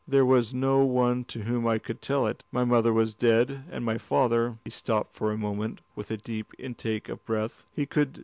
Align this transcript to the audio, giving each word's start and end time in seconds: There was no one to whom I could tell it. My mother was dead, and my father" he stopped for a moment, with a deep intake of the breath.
There 0.07 0.25
was 0.25 0.51
no 0.51 0.83
one 0.83 1.25
to 1.25 1.43
whom 1.43 1.67
I 1.67 1.77
could 1.77 2.01
tell 2.01 2.25
it. 2.25 2.43
My 2.51 2.63
mother 2.65 2.91
was 2.91 3.13
dead, 3.13 3.65
and 3.69 3.85
my 3.85 3.99
father" 3.99 4.57
he 4.63 4.71
stopped 4.71 5.13
for 5.13 5.31
a 5.31 5.37
moment, 5.37 5.81
with 5.95 6.09
a 6.09 6.17
deep 6.17 6.53
intake 6.57 7.07
of 7.07 7.19
the 7.19 7.25
breath. 7.25 7.67